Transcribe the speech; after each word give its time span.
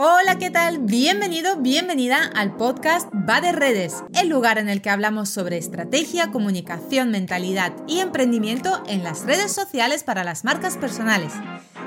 Hola, 0.00 0.38
¿qué 0.38 0.48
tal? 0.48 0.78
Bienvenido, 0.78 1.56
bienvenida 1.56 2.30
al 2.36 2.54
podcast 2.54 3.08
Va 3.28 3.40
de 3.40 3.50
Redes, 3.50 3.96
el 4.14 4.28
lugar 4.28 4.58
en 4.58 4.68
el 4.68 4.80
que 4.80 4.90
hablamos 4.90 5.28
sobre 5.28 5.58
estrategia, 5.58 6.30
comunicación, 6.30 7.10
mentalidad 7.10 7.72
y 7.88 7.98
emprendimiento 7.98 8.80
en 8.86 9.02
las 9.02 9.26
redes 9.26 9.50
sociales 9.50 10.04
para 10.04 10.22
las 10.22 10.44
marcas 10.44 10.76
personales. 10.76 11.32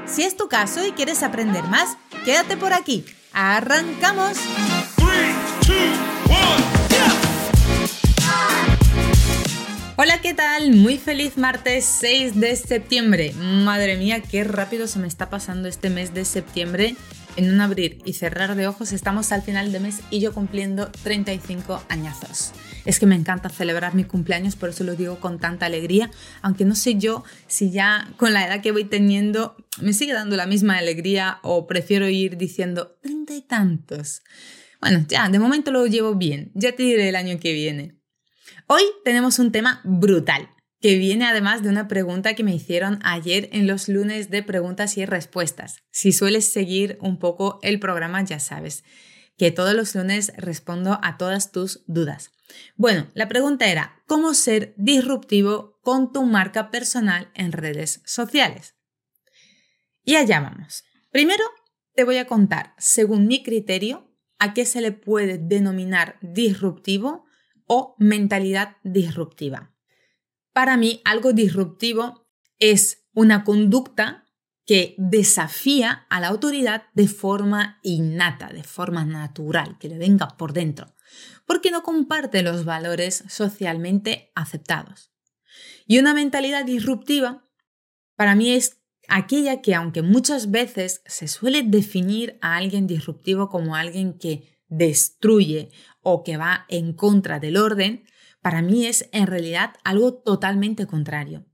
Si 0.07 0.23
es 0.23 0.35
tu 0.35 0.49
caso 0.49 0.85
y 0.85 0.91
quieres 0.91 1.23
aprender 1.23 1.63
más, 1.63 1.95
quédate 2.25 2.57
por 2.57 2.73
aquí. 2.73 3.05
¡Arrancamos! 3.31 4.37
Hola, 9.95 10.19
¿qué 10.19 10.33
tal? 10.33 10.71
Muy 10.73 10.97
feliz 10.97 11.37
martes 11.37 11.85
6 11.85 12.37
de 12.41 12.57
septiembre. 12.57 13.31
Madre 13.37 13.95
mía, 13.95 14.21
qué 14.21 14.43
rápido 14.43 14.87
se 14.87 14.99
me 14.99 15.07
está 15.07 15.29
pasando 15.29 15.69
este 15.69 15.89
mes 15.89 16.13
de 16.13 16.25
septiembre 16.25 16.97
en 17.35 17.51
un 17.51 17.61
abrir 17.61 17.99
y 18.05 18.13
cerrar 18.13 18.55
de 18.55 18.67
ojos 18.67 18.91
estamos 18.91 19.31
al 19.31 19.41
final 19.41 19.71
de 19.71 19.79
mes 19.79 20.01
y 20.09 20.19
yo 20.19 20.33
cumpliendo 20.33 20.91
35 21.03 21.83
añazos. 21.89 22.51
Es 22.85 22.99
que 22.99 23.05
me 23.05 23.15
encanta 23.15 23.49
celebrar 23.49 23.93
mi 23.93 24.03
cumpleaños, 24.03 24.55
por 24.55 24.69
eso 24.69 24.83
lo 24.83 24.95
digo 24.95 25.19
con 25.19 25.39
tanta 25.39 25.67
alegría, 25.67 26.09
aunque 26.41 26.65
no 26.65 26.75
sé 26.75 26.95
yo 26.95 27.23
si 27.47 27.71
ya 27.71 28.07
con 28.17 28.33
la 28.33 28.47
edad 28.47 28.61
que 28.61 28.71
voy 28.71 28.85
teniendo 28.85 29.55
me 29.81 29.93
sigue 29.93 30.13
dando 30.13 30.35
la 30.35 30.45
misma 30.45 30.77
alegría 30.77 31.39
o 31.43 31.67
prefiero 31.67 32.09
ir 32.09 32.37
diciendo 32.37 32.97
treinta 33.01 33.33
y 33.33 33.41
tantos. 33.41 34.21
Bueno, 34.79 35.05
ya, 35.07 35.29
de 35.29 35.39
momento 35.39 35.71
lo 35.71 35.85
llevo 35.85 36.15
bien, 36.15 36.51
ya 36.55 36.75
te 36.75 36.83
diré 36.83 37.09
el 37.09 37.15
año 37.15 37.39
que 37.39 37.53
viene. 37.53 37.97
Hoy 38.67 38.83
tenemos 39.03 39.37
un 39.37 39.51
tema 39.51 39.81
brutal 39.83 40.49
que 40.81 40.97
viene 40.97 41.25
además 41.25 41.61
de 41.61 41.69
una 41.69 41.87
pregunta 41.87 42.33
que 42.33 42.43
me 42.43 42.55
hicieron 42.55 42.99
ayer 43.03 43.49
en 43.51 43.67
los 43.67 43.87
lunes 43.87 44.31
de 44.31 44.41
preguntas 44.41 44.97
y 44.97 45.05
respuestas. 45.05 45.83
Si 45.91 46.11
sueles 46.11 46.51
seguir 46.51 46.97
un 47.01 47.19
poco 47.19 47.59
el 47.61 47.79
programa, 47.79 48.23
ya 48.23 48.39
sabes 48.39 48.83
que 49.37 49.51
todos 49.51 49.73
los 49.73 49.95
lunes 49.95 50.33
respondo 50.37 50.99
a 51.01 51.17
todas 51.17 51.51
tus 51.51 51.83
dudas. 51.87 52.31
Bueno, 52.75 53.07
la 53.13 53.27
pregunta 53.27 53.69
era, 53.69 54.03
¿cómo 54.07 54.33
ser 54.33 54.73
disruptivo 54.75 55.79
con 55.81 56.11
tu 56.11 56.23
marca 56.23 56.71
personal 56.71 57.31
en 57.33 57.51
redes 57.51 58.01
sociales? 58.05 58.75
Y 60.03 60.15
allá 60.15 60.41
vamos. 60.41 60.83
Primero, 61.11 61.43
te 61.93 62.03
voy 62.03 62.17
a 62.17 62.25
contar, 62.25 62.73
según 62.77 63.27
mi 63.27 63.43
criterio, 63.43 64.11
a 64.39 64.53
qué 64.53 64.65
se 64.65 64.81
le 64.81 64.91
puede 64.91 65.37
denominar 65.37 66.17
disruptivo 66.21 67.25
o 67.67 67.95
mentalidad 67.99 68.77
disruptiva. 68.83 69.70
Para 70.53 70.77
mí, 70.77 71.01
algo 71.05 71.33
disruptivo 71.33 72.27
es 72.59 73.05
una 73.13 73.43
conducta 73.43 74.25
que 74.65 74.95
desafía 74.97 76.05
a 76.09 76.19
la 76.19 76.27
autoridad 76.27 76.83
de 76.93 77.07
forma 77.07 77.79
innata, 77.83 78.49
de 78.49 78.63
forma 78.63 79.05
natural, 79.05 79.77
que 79.79 79.89
le 79.89 79.97
venga 79.97 80.37
por 80.37 80.53
dentro, 80.53 80.95
porque 81.45 81.71
no 81.71 81.83
comparte 81.83 82.43
los 82.43 82.63
valores 82.63 83.23
socialmente 83.27 84.31
aceptados. 84.35 85.11
Y 85.87 85.99
una 85.99 86.13
mentalidad 86.13 86.63
disruptiva, 86.63 87.45
para 88.15 88.35
mí 88.35 88.51
es 88.51 88.77
aquella 89.07 89.61
que, 89.61 89.75
aunque 89.75 90.03
muchas 90.03 90.51
veces 90.51 91.01
se 91.05 91.27
suele 91.27 91.63
definir 91.63 92.37
a 92.41 92.55
alguien 92.55 92.87
disruptivo 92.87 93.49
como 93.49 93.75
alguien 93.75 94.17
que 94.17 94.59
destruye 94.67 95.69
o 96.01 96.23
que 96.23 96.37
va 96.37 96.65
en 96.69 96.93
contra 96.93 97.39
del 97.39 97.57
orden, 97.57 98.05
para 98.41 98.61
mí 98.61 98.85
es 98.85 99.09
en 99.11 99.27
realidad 99.27 99.75
algo 99.83 100.13
totalmente 100.13 100.87
contrario. 100.87 101.45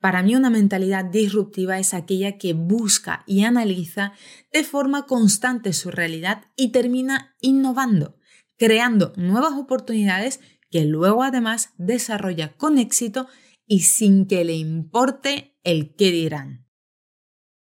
Para 0.00 0.22
mí 0.22 0.36
una 0.36 0.50
mentalidad 0.50 1.04
disruptiva 1.04 1.78
es 1.78 1.94
aquella 1.94 2.38
que 2.38 2.52
busca 2.52 3.24
y 3.26 3.44
analiza 3.44 4.12
de 4.52 4.62
forma 4.62 5.06
constante 5.06 5.72
su 5.72 5.90
realidad 5.90 6.44
y 6.56 6.70
termina 6.70 7.34
innovando, 7.40 8.16
creando 8.56 9.12
nuevas 9.16 9.54
oportunidades 9.54 10.40
que 10.70 10.84
luego 10.84 11.22
además 11.22 11.70
desarrolla 11.76 12.56
con 12.56 12.78
éxito 12.78 13.26
y 13.66 13.80
sin 13.80 14.26
que 14.26 14.44
le 14.44 14.54
importe 14.54 15.56
el 15.64 15.94
qué 15.96 16.10
dirán. 16.10 16.66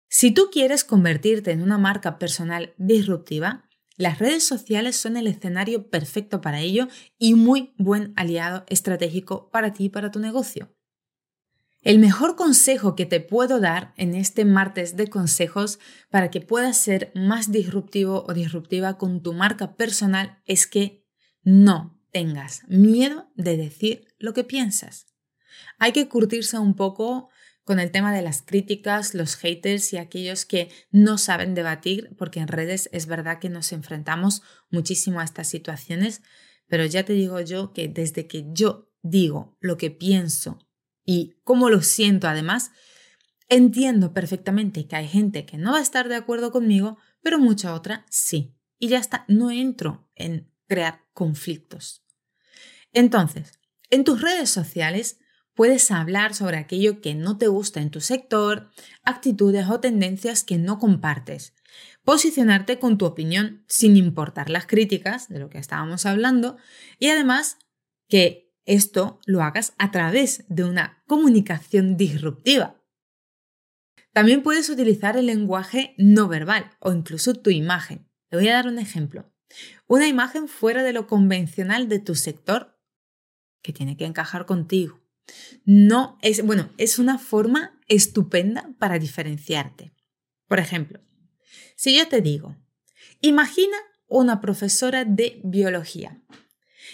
Si 0.08 0.32
tú 0.32 0.48
quieres 0.50 0.84
convertirte 0.84 1.52
en 1.52 1.62
una 1.62 1.78
marca 1.78 2.18
personal 2.18 2.74
disruptiva, 2.78 3.68
las 4.00 4.18
redes 4.18 4.46
sociales 4.46 4.96
son 4.96 5.18
el 5.18 5.26
escenario 5.26 5.90
perfecto 5.90 6.40
para 6.40 6.60
ello 6.60 6.88
y 7.18 7.34
muy 7.34 7.74
buen 7.76 8.14
aliado 8.16 8.64
estratégico 8.68 9.50
para 9.50 9.74
ti 9.74 9.84
y 9.84 9.88
para 9.90 10.10
tu 10.10 10.20
negocio. 10.20 10.74
El 11.82 11.98
mejor 11.98 12.34
consejo 12.34 12.96
que 12.96 13.04
te 13.04 13.20
puedo 13.20 13.60
dar 13.60 13.92
en 13.98 14.14
este 14.14 14.46
martes 14.46 14.96
de 14.96 15.08
consejos 15.08 15.78
para 16.08 16.30
que 16.30 16.40
puedas 16.40 16.78
ser 16.78 17.12
más 17.14 17.52
disruptivo 17.52 18.24
o 18.26 18.32
disruptiva 18.32 18.96
con 18.96 19.22
tu 19.22 19.34
marca 19.34 19.76
personal 19.76 20.40
es 20.46 20.66
que 20.66 21.06
no 21.42 22.00
tengas 22.10 22.62
miedo 22.68 23.30
de 23.34 23.58
decir 23.58 24.08
lo 24.18 24.32
que 24.32 24.44
piensas. 24.44 25.08
Hay 25.78 25.92
que 25.92 26.08
curtirse 26.08 26.58
un 26.58 26.72
poco 26.72 27.28
con 27.64 27.78
el 27.78 27.90
tema 27.90 28.14
de 28.14 28.22
las 28.22 28.42
críticas, 28.42 29.14
los 29.14 29.36
haters 29.36 29.92
y 29.92 29.98
aquellos 29.98 30.44
que 30.44 30.70
no 30.90 31.18
saben 31.18 31.54
debatir, 31.54 32.14
porque 32.18 32.40
en 32.40 32.48
redes 32.48 32.88
es 32.92 33.06
verdad 33.06 33.38
que 33.38 33.50
nos 33.50 33.72
enfrentamos 33.72 34.42
muchísimo 34.70 35.20
a 35.20 35.24
estas 35.24 35.48
situaciones, 35.48 36.22
pero 36.66 36.84
ya 36.84 37.04
te 37.04 37.12
digo 37.12 37.40
yo 37.40 37.72
que 37.72 37.88
desde 37.88 38.26
que 38.26 38.46
yo 38.52 38.90
digo 39.02 39.56
lo 39.60 39.76
que 39.76 39.90
pienso 39.90 40.58
y 41.04 41.36
cómo 41.44 41.70
lo 41.70 41.82
siento 41.82 42.28
además, 42.28 42.70
entiendo 43.48 44.12
perfectamente 44.12 44.86
que 44.86 44.96
hay 44.96 45.08
gente 45.08 45.44
que 45.44 45.58
no 45.58 45.72
va 45.72 45.78
a 45.78 45.82
estar 45.82 46.08
de 46.08 46.16
acuerdo 46.16 46.52
conmigo, 46.52 46.98
pero 47.22 47.38
mucha 47.38 47.74
otra 47.74 48.06
sí. 48.08 48.56
Y 48.78 48.88
ya 48.88 48.98
está, 48.98 49.24
no 49.28 49.50
entro 49.50 50.08
en 50.14 50.50
crear 50.66 51.04
conflictos. 51.12 52.04
Entonces, 52.92 53.52
en 53.90 54.04
tus 54.04 54.22
redes 54.22 54.50
sociales 54.50 55.18
Puedes 55.54 55.90
hablar 55.90 56.34
sobre 56.34 56.56
aquello 56.56 57.00
que 57.00 57.14
no 57.14 57.36
te 57.36 57.48
gusta 57.48 57.80
en 57.80 57.90
tu 57.90 58.00
sector, 58.00 58.70
actitudes 59.02 59.68
o 59.68 59.80
tendencias 59.80 60.44
que 60.44 60.58
no 60.58 60.78
compartes. 60.78 61.54
Posicionarte 62.04 62.78
con 62.78 62.98
tu 62.98 63.04
opinión 63.06 63.64
sin 63.68 63.96
importar 63.96 64.50
las 64.50 64.66
críticas 64.66 65.28
de 65.28 65.38
lo 65.38 65.50
que 65.50 65.58
estábamos 65.58 66.06
hablando 66.06 66.56
y 66.98 67.08
además 67.08 67.58
que 68.08 68.50
esto 68.64 69.20
lo 69.26 69.42
hagas 69.42 69.74
a 69.78 69.90
través 69.90 70.44
de 70.48 70.64
una 70.64 71.02
comunicación 71.06 71.96
disruptiva. 71.96 72.80
También 74.12 74.42
puedes 74.42 74.68
utilizar 74.68 75.16
el 75.16 75.26
lenguaje 75.26 75.94
no 75.98 76.28
verbal 76.28 76.70
o 76.80 76.92
incluso 76.92 77.34
tu 77.34 77.50
imagen. 77.50 78.08
Te 78.28 78.36
voy 78.36 78.48
a 78.48 78.54
dar 78.54 78.66
un 78.66 78.78
ejemplo. 78.78 79.32
Una 79.86 80.08
imagen 80.08 80.48
fuera 80.48 80.82
de 80.82 80.92
lo 80.92 81.06
convencional 81.06 81.88
de 81.88 81.98
tu 81.98 82.14
sector 82.14 82.78
que 83.62 83.72
tiene 83.72 83.96
que 83.96 84.06
encajar 84.06 84.46
contigo. 84.46 84.99
No 85.64 86.18
es, 86.22 86.44
bueno, 86.44 86.70
es 86.78 86.98
una 86.98 87.18
forma 87.18 87.78
estupenda 87.88 88.70
para 88.78 88.98
diferenciarte. 88.98 89.92
Por 90.46 90.58
ejemplo, 90.58 91.00
si 91.76 91.96
yo 91.96 92.08
te 92.08 92.20
digo, 92.20 92.56
imagina 93.20 93.76
una 94.06 94.40
profesora 94.40 95.04
de 95.04 95.40
biología 95.44 96.20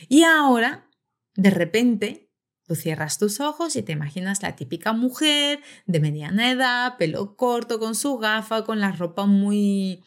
y 0.08 0.25
ahora, 0.25 0.88
de 1.34 1.50
repente, 1.50 2.30
tú 2.66 2.75
cierras 2.75 3.19
tus 3.19 3.41
ojos 3.41 3.76
y 3.76 3.82
te 3.82 3.92
imaginas 3.92 4.42
la 4.42 4.56
típica 4.56 4.92
mujer 4.92 5.60
de 5.86 6.00
mediana 6.00 6.50
edad, 6.50 6.96
pelo 6.98 7.36
corto, 7.36 7.78
con 7.78 7.94
su 7.94 8.19
gafa, 8.19 8.64
con 8.64 8.80
la 8.80 8.92
ropa 8.92 9.26
muy, 9.26 10.02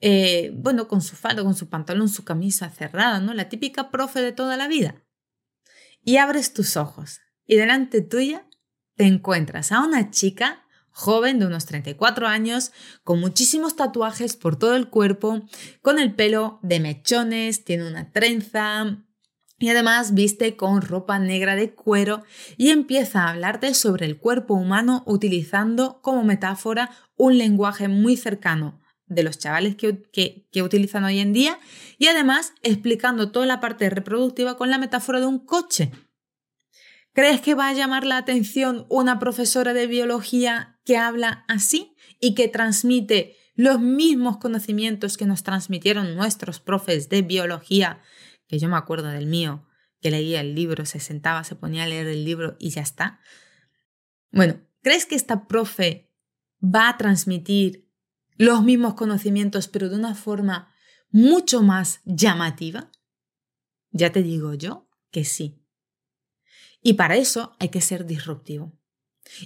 eh, 0.00 0.52
bueno, 0.54 0.88
con 0.88 1.00
su 1.00 1.16
falda, 1.16 1.42
con 1.42 1.54
su 1.54 1.68
pantalón, 1.68 2.08
su 2.08 2.24
camisa 2.24 2.70
cerrada, 2.70 3.20
¿no? 3.20 3.34
La 3.34 3.48
típica 3.48 3.90
profe 3.90 4.20
de 4.20 4.32
toda 4.32 4.56
la 4.56 4.68
vida. 4.68 5.02
Y 6.02 6.16
abres 6.18 6.52
tus 6.52 6.76
ojos 6.76 7.20
y 7.48 7.56
delante 7.56 8.00
tuya 8.00 8.46
te 8.94 9.06
encuentras 9.06 9.72
a 9.72 9.80
una 9.84 10.12
chica 10.12 10.64
joven 10.90 11.38
de 11.38 11.46
unos 11.46 11.64
34 11.66 12.26
años, 12.26 12.72
con 13.04 13.20
muchísimos 13.20 13.76
tatuajes 13.76 14.36
por 14.36 14.56
todo 14.56 14.74
el 14.74 14.88
cuerpo, 14.88 15.42
con 15.80 16.00
el 16.00 16.14
pelo 16.14 16.58
de 16.62 16.80
mechones, 16.80 17.64
tiene 17.64 17.86
una 17.88 18.10
trenza 18.10 19.04
y 19.60 19.70
además 19.70 20.14
viste 20.14 20.56
con 20.56 20.82
ropa 20.82 21.18
negra 21.18 21.56
de 21.56 21.72
cuero 21.72 22.24
y 22.56 22.70
empieza 22.70 23.22
a 23.22 23.30
hablarte 23.30 23.74
sobre 23.74 24.06
el 24.06 24.18
cuerpo 24.18 24.54
humano 24.54 25.02
utilizando 25.06 26.00
como 26.00 26.24
metáfora 26.24 26.90
un 27.16 27.38
lenguaje 27.38 27.88
muy 27.88 28.16
cercano 28.16 28.80
de 29.06 29.22
los 29.22 29.38
chavales 29.38 29.76
que, 29.76 30.02
que, 30.12 30.62
utilizan 30.62 31.04
hoy 31.04 31.18
en 31.20 31.32
día 31.32 31.58
y 31.96 32.08
además 32.08 32.52
explicando 32.62 33.30
toda 33.30 33.46
la 33.46 33.60
parte 33.60 33.88
reproductiva 33.88 34.56
con 34.56 34.70
la 34.70 34.78
metáfora 34.78 35.20
de 35.20 35.26
un 35.26 35.38
coche. 35.38 35.90
¿Crees 37.18 37.40
que 37.40 37.56
va 37.56 37.66
a 37.66 37.72
llamar 37.72 38.06
la 38.06 38.16
atención 38.16 38.86
una 38.88 39.18
profesora 39.18 39.72
de 39.72 39.88
biología 39.88 40.78
que 40.84 40.96
habla 40.96 41.44
así 41.48 41.96
y 42.20 42.36
que 42.36 42.46
transmite 42.46 43.34
los 43.56 43.80
mismos 43.80 44.36
conocimientos 44.36 45.16
que 45.16 45.26
nos 45.26 45.42
transmitieron 45.42 46.14
nuestros 46.14 46.60
profes 46.60 47.08
de 47.08 47.22
biología? 47.22 48.00
Que 48.46 48.60
yo 48.60 48.68
me 48.68 48.76
acuerdo 48.76 49.08
del 49.08 49.26
mío, 49.26 49.66
que 50.00 50.12
leía 50.12 50.40
el 50.40 50.54
libro, 50.54 50.86
se 50.86 51.00
sentaba, 51.00 51.42
se 51.42 51.56
ponía 51.56 51.82
a 51.82 51.88
leer 51.88 52.06
el 52.06 52.24
libro 52.24 52.54
y 52.60 52.70
ya 52.70 52.82
está. 52.82 53.18
Bueno, 54.30 54.60
¿crees 54.82 55.04
que 55.04 55.16
esta 55.16 55.48
profe 55.48 56.14
va 56.62 56.88
a 56.88 56.98
transmitir 56.98 57.90
los 58.36 58.62
mismos 58.62 58.94
conocimientos, 58.94 59.66
pero 59.66 59.88
de 59.88 59.96
una 59.96 60.14
forma 60.14 60.72
mucho 61.10 61.62
más 61.62 62.00
llamativa? 62.04 62.92
Ya 63.90 64.12
te 64.12 64.22
digo 64.22 64.54
yo 64.54 64.88
que 65.10 65.24
sí. 65.24 65.64
Y 66.88 66.94
para 66.94 67.16
eso 67.16 67.54
hay 67.58 67.68
que 67.68 67.82
ser 67.82 68.06
disruptivo. 68.06 68.72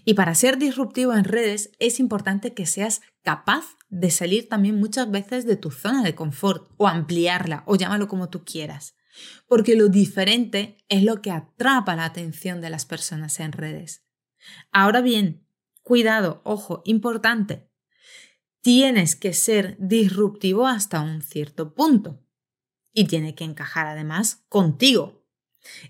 Y 0.04 0.14
para 0.14 0.32
ser 0.36 0.58
disruptivo 0.58 1.12
en 1.12 1.24
redes 1.24 1.72
es 1.80 1.98
importante 1.98 2.54
que 2.54 2.66
seas 2.66 3.00
capaz 3.24 3.64
de 3.88 4.12
salir 4.12 4.48
también 4.48 4.78
muchas 4.78 5.10
veces 5.10 5.44
de 5.44 5.56
tu 5.56 5.72
zona 5.72 6.04
de 6.04 6.14
confort 6.14 6.70
o 6.76 6.86
ampliarla 6.86 7.64
o 7.66 7.74
llámalo 7.74 8.06
como 8.06 8.28
tú 8.28 8.44
quieras. 8.44 8.94
Porque 9.48 9.74
lo 9.74 9.88
diferente 9.88 10.76
es 10.88 11.02
lo 11.02 11.20
que 11.20 11.32
atrapa 11.32 11.96
la 11.96 12.04
atención 12.04 12.60
de 12.60 12.70
las 12.70 12.86
personas 12.86 13.40
en 13.40 13.50
redes. 13.50 14.04
Ahora 14.70 15.00
bien, 15.00 15.44
cuidado, 15.82 16.42
ojo, 16.44 16.82
importante. 16.84 17.68
Tienes 18.60 19.16
que 19.16 19.32
ser 19.32 19.76
disruptivo 19.80 20.68
hasta 20.68 21.00
un 21.00 21.22
cierto 21.22 21.74
punto. 21.74 22.24
Y 22.92 23.08
tiene 23.08 23.34
que 23.34 23.42
encajar 23.42 23.88
además 23.88 24.44
contigo. 24.48 25.21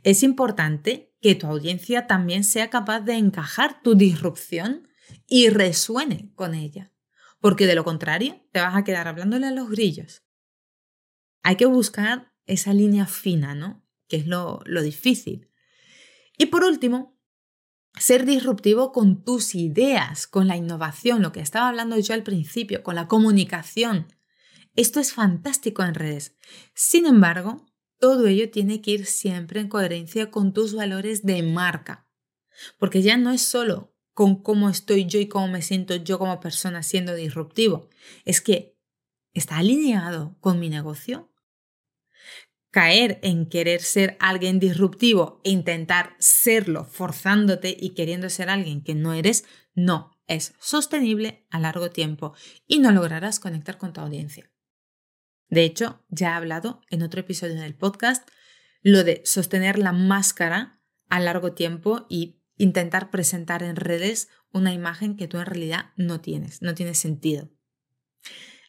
Es 0.02 0.22
importante 0.22 1.14
que 1.20 1.34
tu 1.34 1.46
audiencia 1.46 2.06
también 2.06 2.44
sea 2.44 2.70
capaz 2.70 3.00
de 3.00 3.14
encajar 3.14 3.82
tu 3.82 3.94
disrupción 3.94 4.88
y 5.26 5.48
resuene 5.48 6.32
con 6.34 6.54
ella. 6.54 6.92
Porque 7.40 7.66
de 7.66 7.74
lo 7.74 7.84
contrario, 7.84 8.46
te 8.52 8.60
vas 8.60 8.76
a 8.76 8.84
quedar 8.84 9.08
hablándole 9.08 9.46
a 9.46 9.50
los 9.50 9.70
grillos. 9.70 10.22
Hay 11.42 11.56
que 11.56 11.66
buscar 11.66 12.32
esa 12.46 12.72
línea 12.72 13.06
fina, 13.06 13.54
¿no? 13.54 13.84
Que 14.08 14.16
es 14.18 14.26
lo, 14.26 14.60
lo 14.64 14.82
difícil. 14.82 15.50
Y 16.38 16.46
por 16.46 16.64
último, 16.64 17.18
ser 17.98 18.24
disruptivo 18.24 18.92
con 18.92 19.24
tus 19.24 19.54
ideas, 19.54 20.26
con 20.26 20.48
la 20.48 20.56
innovación, 20.56 21.22
lo 21.22 21.32
que 21.32 21.40
estaba 21.40 21.68
hablando 21.68 21.98
yo 21.98 22.14
al 22.14 22.22
principio, 22.22 22.82
con 22.82 22.94
la 22.94 23.08
comunicación. 23.08 24.12
Esto 24.74 25.00
es 25.00 25.12
fantástico 25.12 25.82
en 25.82 25.94
redes. 25.94 26.36
Sin 26.74 27.06
embargo, 27.06 27.66
todo 28.02 28.26
ello 28.26 28.50
tiene 28.50 28.82
que 28.82 28.90
ir 28.90 29.06
siempre 29.06 29.60
en 29.60 29.68
coherencia 29.68 30.32
con 30.32 30.52
tus 30.52 30.74
valores 30.74 31.24
de 31.24 31.40
marca. 31.44 32.08
Porque 32.76 33.00
ya 33.00 33.16
no 33.16 33.30
es 33.30 33.42
solo 33.42 33.94
con 34.12 34.42
cómo 34.42 34.68
estoy 34.68 35.06
yo 35.06 35.20
y 35.20 35.28
cómo 35.28 35.46
me 35.46 35.62
siento 35.62 35.94
yo 35.94 36.18
como 36.18 36.40
persona 36.40 36.82
siendo 36.82 37.14
disruptivo, 37.14 37.88
es 38.24 38.40
que 38.40 38.76
está 39.34 39.58
alineado 39.58 40.36
con 40.40 40.58
mi 40.58 40.68
negocio, 40.68 41.32
caer 42.72 43.20
en 43.22 43.48
querer 43.48 43.80
ser 43.80 44.16
alguien 44.18 44.58
disruptivo 44.58 45.40
e 45.44 45.50
intentar 45.50 46.16
serlo 46.18 46.84
forzándote 46.86 47.76
y 47.78 47.90
queriendo 47.90 48.30
ser 48.30 48.50
alguien 48.50 48.82
que 48.82 48.96
no 48.96 49.12
eres, 49.12 49.44
no 49.76 50.18
es 50.26 50.54
sostenible 50.58 51.46
a 51.50 51.60
largo 51.60 51.90
tiempo 51.90 52.34
y 52.66 52.80
no 52.80 52.90
lograrás 52.90 53.38
conectar 53.38 53.78
con 53.78 53.92
tu 53.92 54.00
audiencia. 54.00 54.50
De 55.52 55.64
hecho, 55.64 56.02
ya 56.08 56.30
he 56.30 56.32
hablado 56.32 56.80
en 56.88 57.02
otro 57.02 57.20
episodio 57.20 57.60
del 57.60 57.74
podcast 57.74 58.26
lo 58.80 59.04
de 59.04 59.20
sostener 59.26 59.78
la 59.78 59.92
máscara 59.92 60.80
a 61.10 61.20
largo 61.20 61.52
tiempo 61.52 62.06
y 62.08 62.40
intentar 62.56 63.10
presentar 63.10 63.62
en 63.62 63.76
redes 63.76 64.28
una 64.50 64.72
imagen 64.72 65.14
que 65.14 65.28
tú 65.28 65.36
en 65.36 65.44
realidad 65.44 65.90
no 65.94 66.22
tienes, 66.22 66.62
no 66.62 66.74
tiene 66.74 66.94
sentido. 66.94 67.50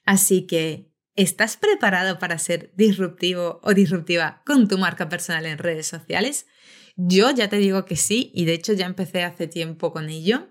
Así 0.03 0.45
que 0.45 0.91
¿Estás 1.15 1.57
preparado 1.57 2.17
para 2.17 2.39
ser 2.39 2.73
disruptivo 2.75 3.59
o 3.61 3.75
disruptiva 3.75 4.41
con 4.47 4.67
tu 4.67 4.79
marca 4.79 5.09
personal 5.09 5.45
en 5.45 5.59
redes 5.59 5.85
sociales? 5.85 6.47
Yo 6.95 7.29
ya 7.29 7.49
te 7.49 7.57
digo 7.57 7.85
que 7.85 7.95
sí 7.97 8.31
y 8.33 8.45
de 8.45 8.55
hecho 8.55 8.73
ya 8.73 8.87
empecé 8.87 9.23
hace 9.23 9.45
tiempo 9.45 9.93
con 9.93 10.09
ello 10.09 10.49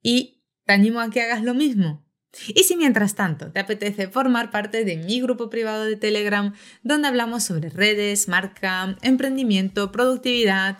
y 0.00 0.44
te 0.64 0.72
animo 0.72 1.00
a 1.00 1.10
que 1.10 1.22
hagas 1.22 1.42
lo 1.42 1.52
mismo. 1.52 2.07
Y 2.48 2.64
si 2.64 2.76
mientras 2.76 3.14
tanto 3.14 3.50
te 3.50 3.60
apetece 3.60 4.08
formar 4.08 4.50
parte 4.50 4.84
de 4.84 4.96
mi 4.96 5.20
grupo 5.20 5.48
privado 5.50 5.84
de 5.84 5.96
Telegram 5.96 6.54
donde 6.82 7.08
hablamos 7.08 7.44
sobre 7.44 7.70
redes, 7.70 8.28
marca, 8.28 8.96
emprendimiento, 9.02 9.90
productividad, 9.92 10.78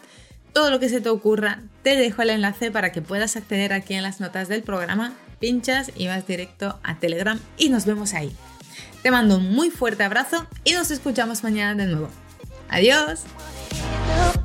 todo 0.53 0.71
lo 0.71 0.79
que 0.79 0.89
se 0.89 1.00
te 1.00 1.09
ocurra, 1.09 1.62
te 1.83 1.97
dejo 1.97 2.23
el 2.23 2.31
enlace 2.31 2.71
para 2.71 2.93
que 2.93 3.03
puedas 3.03 3.37
acceder 3.37 3.73
aquí 3.73 3.95
en 3.95 4.03
las 4.03 4.21
notas 4.21 4.49
del 4.49 4.62
programa, 4.62 5.15
pinchas 5.41 5.91
y 5.97 6.06
vas 6.06 6.27
directo 6.27 6.79
a 6.83 6.99
Telegram 6.99 7.39
y 7.56 7.71
nos 7.71 7.87
vemos 7.87 8.15
ahí. 8.15 8.33
Te 9.03 9.11
mando 9.11 9.37
un 9.37 9.53
muy 9.55 9.71
fuerte 9.71 10.03
abrazo 10.03 10.47
y 10.65 10.73
nos 10.73 10.91
escuchamos 10.91 11.43
mañana 11.43 11.83
de 11.83 11.91
nuevo. 11.91 12.09
Adiós. 12.69 13.23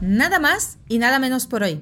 Nada 0.02 0.40
más 0.40 0.78
y 0.88 1.00
nada 1.00 1.20
menos 1.20 1.48
por 1.48 1.64
hoy. 1.64 1.82